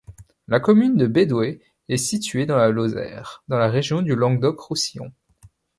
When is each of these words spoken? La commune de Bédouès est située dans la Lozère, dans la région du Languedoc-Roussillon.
La 0.47 0.59
commune 0.59 0.97
de 0.97 1.05
Bédouès 1.05 1.61
est 1.87 1.97
située 1.97 2.47
dans 2.47 2.57
la 2.57 2.69
Lozère, 2.71 3.43
dans 3.49 3.59
la 3.59 3.69
région 3.69 4.01
du 4.01 4.15
Languedoc-Roussillon. 4.15 5.11